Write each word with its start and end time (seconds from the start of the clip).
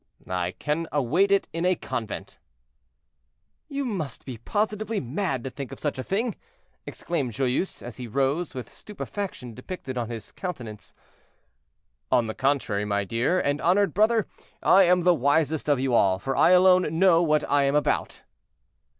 "I 0.27 0.53
can 0.53 0.87
await 0.91 1.31
it 1.31 1.47
in 1.53 1.63
a 1.63 1.75
convent." 1.75 2.39
"You 3.69 3.85
must 3.85 4.25
positively 4.45 4.99
be 4.99 5.05
mad 5.05 5.43
to 5.43 5.51
think 5.51 5.71
of 5.71 5.79
such 5.79 5.99
a 5.99 6.03
thing." 6.03 6.35
exclaimed 6.87 7.33
Joyeuse, 7.33 7.83
as 7.83 7.97
he 7.97 8.07
rose, 8.07 8.55
with 8.55 8.67
stupefaction 8.67 9.53
depicted 9.53 9.99
on 9.99 10.09
his 10.09 10.31
countenance. 10.31 10.95
"On 12.11 12.25
the 12.25 12.33
contrary, 12.33 12.83
my 12.83 13.03
dear 13.03 13.39
and 13.39 13.61
honored 13.61 13.93
brother, 13.93 14.25
I 14.63 14.85
am 14.85 15.01
the 15.01 15.13
wisest 15.13 15.69
of 15.69 15.79
you 15.79 15.93
all, 15.93 16.17
for 16.17 16.35
I 16.35 16.49
alone 16.49 16.97
know 16.97 17.21
what 17.21 17.47
I 17.47 17.65
am 17.65 17.75
about."' 17.75 18.23